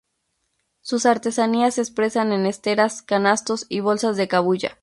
Sus 0.81 1.05
artesanías 1.05 1.75
se 1.75 1.81
expresan 1.81 2.31
en 2.31 2.47
esteras, 2.47 3.03
canastos 3.03 3.67
y 3.69 3.81
bolsas 3.81 4.17
de 4.17 4.27
cabuya. 4.27 4.79